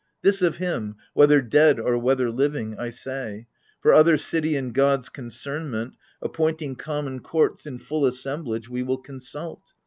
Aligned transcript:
This 0.23 0.41
of 0.41 0.57
him, 0.57 0.95
whether 1.13 1.43
dead 1.43 1.79
or 1.79 1.95
whether 1.95 2.31
living, 2.31 2.75
I 2.79 2.89
say. 2.89 3.45
For 3.81 3.93
other 3.93 4.17
city 4.17 4.55
and 4.55 4.73
gods' 4.73 5.09
concernment— 5.09 5.93
Appointing 6.23 6.75
common 6.77 7.19
courts, 7.19 7.67
in 7.67 7.77
full 7.77 8.07
assemblage 8.07 8.67
We 8.67 8.81
will 8.81 8.97
consult. 8.97 9.75